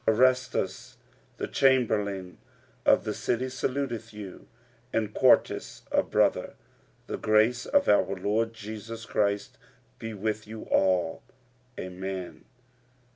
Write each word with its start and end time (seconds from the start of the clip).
Erastus 0.07 0.97
the 1.37 1.47
chamberlain 1.47 2.39
of 2.87 3.03
the 3.03 3.13
city 3.13 3.49
saluteth 3.49 4.11
you, 4.11 4.47
and 4.91 5.13
Quartus 5.13 5.83
a 5.91 6.01
brother. 6.01 6.53
45:016:024 7.07 7.07
The 7.07 7.17
grace 7.19 7.65
of 7.67 7.87
our 7.87 8.15
Lord 8.15 8.51
Jesus 8.51 9.05
Christ 9.05 9.59
be 9.99 10.15
with 10.15 10.47
you 10.47 10.63
all. 10.71 11.21
Amen. 11.79 12.45